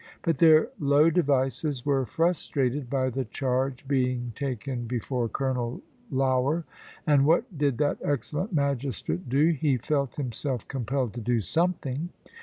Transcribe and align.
But 0.23 0.39
their 0.39 0.69
low 0.79 1.11
devices 1.11 1.85
were 1.85 2.07
frustrated 2.07 2.89
by 2.89 3.11
the 3.11 3.23
charge 3.23 3.87
being 3.87 4.31
taken 4.33 4.85
before 4.87 5.29
Colonel 5.29 5.83
Lougher. 6.09 6.63
And 7.05 7.23
what 7.23 7.55
did 7.55 7.77
that 7.77 7.99
excellent 8.03 8.51
magistrate 8.51 9.29
do? 9.29 9.49
He 9.49 9.77
felt 9.77 10.15
himself 10.15 10.67
compelled 10.67 11.13
to 11.13 11.21
do 11.21 11.39
something. 11.39 12.09